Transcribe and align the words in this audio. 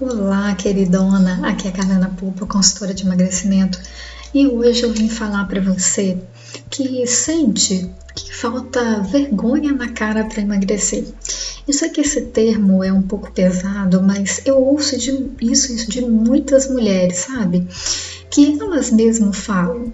Olá, 0.00 0.52
queridona. 0.56 1.38
Aqui 1.46 1.68
é 1.68 1.70
a 1.70 1.72
Carolina 1.72 2.12
Pupa, 2.18 2.44
consultora 2.46 2.92
de 2.92 3.04
emagrecimento, 3.04 3.80
e 4.34 4.44
hoje 4.44 4.82
eu 4.82 4.92
vim 4.92 5.08
falar 5.08 5.44
para 5.44 5.60
você 5.60 6.18
que 6.68 7.06
sente 7.06 7.88
que 8.16 8.34
falta 8.34 9.02
vergonha 9.02 9.72
na 9.72 9.92
cara 9.92 10.24
para 10.24 10.42
emagrecer. 10.42 11.04
Eu 11.66 11.72
sei 11.72 11.90
que 11.90 12.00
esse 12.00 12.22
termo 12.22 12.82
é 12.82 12.92
um 12.92 13.02
pouco 13.02 13.30
pesado, 13.30 14.02
mas 14.02 14.42
eu 14.44 14.58
ouço 14.58 14.98
de, 14.98 15.30
isso 15.40 15.88
de 15.88 16.00
muitas 16.00 16.68
mulheres, 16.68 17.18
sabe? 17.18 17.64
Que 18.28 18.60
elas 18.60 18.90
mesmas 18.90 19.36
falam. 19.36 19.92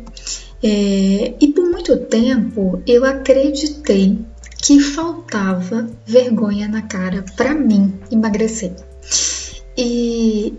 É, 0.63 1.35
e 1.39 1.49
por 1.49 1.71
muito 1.71 1.95
tempo 1.99 2.83
eu 2.87 3.05
acreditei 3.05 4.19
que 4.63 4.81
faltava 4.81 5.91
vergonha 6.07 6.67
na 6.69 6.81
cara 6.81 7.23
para 7.37 7.53
mim 7.55 7.93
emagrecer. 8.11 8.73
E 9.77 10.55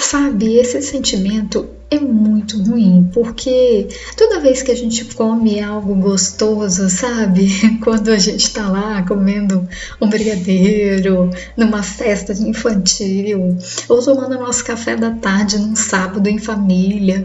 sabe, 0.00 0.56
esse 0.56 0.82
sentimento 0.82 1.68
é 1.90 1.98
muito 1.98 2.60
ruim, 2.62 3.08
porque 3.12 3.88
toda 4.16 4.40
vez 4.40 4.62
que 4.62 4.70
a 4.70 4.76
gente 4.76 5.04
come 5.06 5.60
algo 5.60 5.94
gostoso, 5.94 6.88
sabe? 6.88 7.48
Quando 7.82 8.10
a 8.10 8.18
gente 8.18 8.52
tá 8.52 8.68
lá 8.68 9.04
comendo 9.06 9.68
um 10.00 10.08
brigadeiro, 10.08 11.30
numa 11.56 11.82
festa 11.82 12.32
infantil, 12.32 13.56
ou 13.88 14.02
tomando 14.02 14.38
nosso 14.38 14.64
café 14.64 14.96
da 14.96 15.10
tarde 15.12 15.58
num 15.58 15.76
sábado 15.76 16.28
em 16.28 16.38
família, 16.38 17.24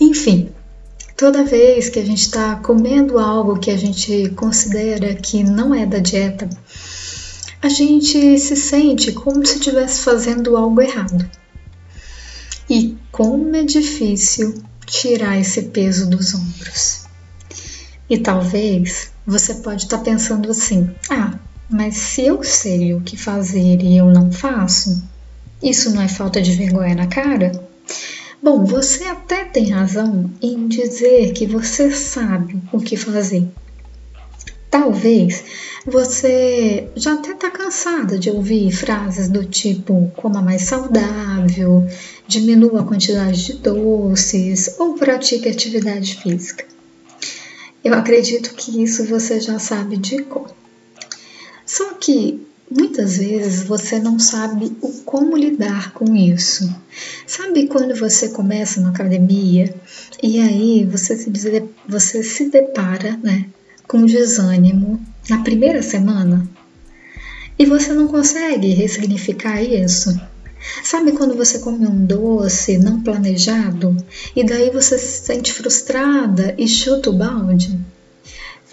enfim, 0.00 0.48
Toda 1.16 1.44
vez 1.44 1.88
que 1.88 2.00
a 2.00 2.04
gente 2.04 2.22
está 2.22 2.56
comendo 2.56 3.20
algo 3.20 3.60
que 3.60 3.70
a 3.70 3.76
gente 3.76 4.30
considera 4.30 5.14
que 5.14 5.44
não 5.44 5.72
é 5.72 5.86
da 5.86 5.98
dieta, 5.98 6.50
a 7.64 7.68
gente 7.70 8.38
se 8.38 8.56
sente 8.56 9.10
como 9.12 9.46
se 9.46 9.54
estivesse 9.54 10.02
fazendo 10.02 10.54
algo 10.54 10.82
errado. 10.82 11.26
E 12.68 12.94
como 13.10 13.56
é 13.56 13.62
difícil 13.62 14.62
tirar 14.84 15.40
esse 15.40 15.62
peso 15.62 16.10
dos 16.10 16.34
ombros. 16.34 17.04
E 18.10 18.18
talvez 18.18 19.12
você 19.26 19.54
pode 19.54 19.84
estar 19.84 19.96
tá 19.96 20.04
pensando 20.04 20.50
assim: 20.50 20.90
ah, 21.08 21.38
mas 21.66 21.96
se 21.96 22.26
eu 22.26 22.44
sei 22.44 22.92
o 22.92 23.00
que 23.00 23.16
fazer 23.16 23.80
e 23.80 23.96
eu 23.96 24.10
não 24.10 24.30
faço, 24.30 25.02
isso 25.62 25.90
não 25.90 26.02
é 26.02 26.08
falta 26.08 26.42
de 26.42 26.52
vergonha 26.52 26.94
na 26.94 27.06
cara? 27.06 27.50
Bom, 28.42 28.62
você 28.66 29.04
até 29.04 29.42
tem 29.42 29.70
razão 29.70 30.30
em 30.42 30.68
dizer 30.68 31.32
que 31.32 31.46
você 31.46 31.90
sabe 31.90 32.62
o 32.70 32.78
que 32.78 32.94
fazer. 32.94 33.48
Talvez 34.74 35.44
você 35.86 36.88
já 36.96 37.12
até 37.12 37.30
está 37.30 37.48
cansada 37.48 38.18
de 38.18 38.28
ouvir 38.28 38.72
frases 38.72 39.28
do 39.28 39.44
tipo 39.44 40.10
coma 40.16 40.42
mais 40.42 40.62
saudável, 40.62 41.86
diminua 42.26 42.80
a 42.80 42.84
quantidade 42.84 43.44
de 43.44 43.52
doces 43.52 44.74
ou 44.80 44.94
pratique 44.94 45.48
atividade 45.48 46.20
física. 46.20 46.64
Eu 47.84 47.94
acredito 47.94 48.52
que 48.56 48.82
isso 48.82 49.04
você 49.04 49.38
já 49.38 49.60
sabe 49.60 49.96
de 49.96 50.24
cor. 50.24 50.52
Só 51.64 51.94
que 51.94 52.44
Muitas 52.68 53.18
vezes 53.18 53.62
você 53.62 54.00
não 54.00 54.18
sabe 54.18 54.74
o 54.80 54.88
como 55.04 55.36
lidar 55.36 55.92
com 55.92 56.16
isso. 56.16 56.74
Sabe 57.26 57.68
quando 57.68 57.94
você 57.94 58.30
começa 58.30 58.80
na 58.80 58.88
academia 58.88 59.72
e 60.20 60.40
aí 60.40 60.84
você 60.84 61.14
se, 61.14 61.30
você 61.86 62.22
se 62.22 62.48
depara 62.48 63.18
né, 63.22 63.46
com 63.86 64.04
desânimo 64.04 65.00
na 65.28 65.42
primeira 65.42 65.82
semana 65.82 66.48
e 67.58 67.64
você 67.64 67.92
não 67.92 68.08
consegue 68.08 68.68
ressignificar 68.68 69.62
isso? 69.62 70.18
Sabe 70.82 71.12
quando 71.12 71.36
você 71.36 71.58
come 71.58 71.86
um 71.86 72.04
doce 72.04 72.78
não 72.78 73.00
planejado 73.00 73.96
e 74.34 74.42
daí 74.42 74.70
você 74.70 74.98
se 74.98 75.24
sente 75.24 75.52
frustrada 75.52 76.54
e 76.56 76.66
chuta 76.66 77.10
o 77.10 77.12
balde? 77.12 77.78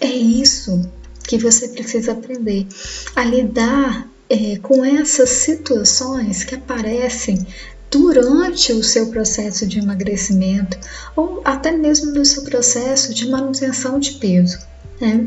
É 0.00 0.08
isso 0.08 0.82
que 1.24 1.38
você 1.38 1.68
precisa 1.68 2.12
aprender 2.12 2.66
a 3.14 3.24
lidar 3.24 4.08
é, 4.28 4.58
com 4.58 4.84
essas 4.84 5.28
situações 5.28 6.42
que 6.42 6.54
aparecem 6.54 7.46
durante 7.90 8.72
o 8.72 8.82
seu 8.82 9.08
processo 9.08 9.66
de 9.66 9.78
emagrecimento 9.78 10.78
ou 11.14 11.42
até 11.44 11.70
mesmo 11.70 12.10
no 12.12 12.24
seu 12.24 12.42
processo 12.42 13.12
de 13.12 13.28
manutenção 13.28 14.00
de 14.00 14.12
peso, 14.12 14.58
né? 15.02 15.26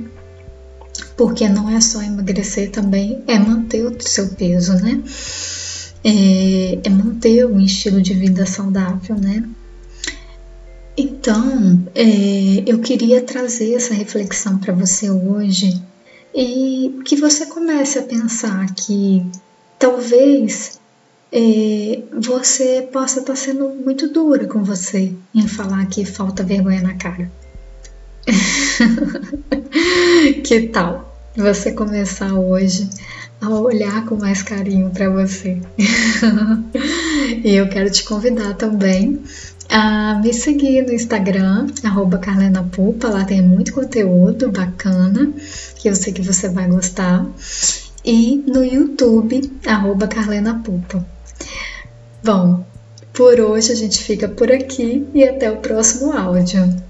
Porque 1.18 1.47
não 1.47 1.69
é 1.69 1.81
só 1.81 2.02
emagrecer 2.02 2.72
também, 2.72 3.22
é 3.28 3.38
manter 3.38 3.86
o 3.86 3.96
seu 4.02 4.30
peso, 4.30 4.74
né? 4.74 5.03
É, 6.03 6.80
é 6.84 6.90
manter 6.90 7.46
um 7.46 7.59
estilo 7.59 8.02
de 8.02 8.13
vida 8.13 8.46
saudável, 8.46 9.16
né? 9.18 9.44
Então, 10.97 11.84
é, 11.94 12.63
eu 12.66 12.80
queria 12.80 13.22
trazer 13.22 13.74
essa 13.74 13.94
reflexão 13.94 14.58
para 14.58 14.74
você 14.74 15.09
hoje 15.09 15.81
e 16.34 17.02
que 17.03 17.18
você 17.18 17.46
comece 17.47 18.00
a 18.00 18.03
pensar 18.03 18.74
que 18.74 19.25
talvez 19.78 20.80
é, 21.34 22.02
você 22.13 22.88
possa 22.94 23.19
estar 23.19 23.34
tá 23.34 23.36
sendo 23.36 23.69
muito 23.69 24.07
dura 24.07 24.47
com 24.47 24.63
você 24.63 25.13
em 25.34 25.47
falar 25.47 25.86
que 25.88 26.06
falta 26.06 26.44
vergonha 26.44 26.81
na 26.81 26.94
cara. 26.94 27.30
que 30.55 30.67
tal 30.67 31.13
você 31.35 31.73
começar 31.73 32.33
hoje 32.33 32.89
a 33.41 33.49
olhar 33.49 34.05
com 34.05 34.16
mais 34.16 34.41
carinho 34.41 34.89
para 34.89 35.09
você? 35.09 35.61
e 37.43 37.55
eu 37.55 37.67
quero 37.67 37.91
te 37.91 38.05
convidar 38.05 38.53
também 38.53 39.21
a 39.69 40.17
me 40.23 40.33
seguir 40.33 40.83
no 40.83 40.94
Instagram, 40.94 41.67
arroba 41.83 42.21
lá 43.03 43.25
tem 43.25 43.41
muito 43.41 43.73
conteúdo 43.73 44.49
bacana 44.49 45.33
que 45.75 45.89
eu 45.89 45.95
sei 45.95 46.13
que 46.13 46.21
você 46.21 46.47
vai 46.47 46.69
gostar. 46.69 47.25
E 48.05 48.41
no 48.47 48.63
YouTube, 48.63 49.51
arroba. 49.65 50.07
Bom, 52.23 52.65
por 53.11 53.41
hoje 53.41 53.73
a 53.73 53.75
gente 53.75 54.01
fica 54.01 54.29
por 54.29 54.49
aqui 54.49 55.05
e 55.13 55.27
até 55.27 55.51
o 55.51 55.57
próximo 55.57 56.13
áudio. 56.13 56.84